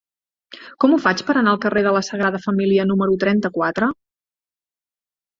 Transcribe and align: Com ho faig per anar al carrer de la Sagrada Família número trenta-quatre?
Com 0.83 0.93
ho 0.93 0.97
faig 1.01 1.19
per 1.25 1.33
anar 1.41 1.51
al 1.51 1.59
carrer 1.65 1.83
de 1.87 1.91
la 1.97 2.01
Sagrada 2.07 2.39
Família 2.45 2.85
número 2.93 3.17
trenta-quatre? 3.25 3.91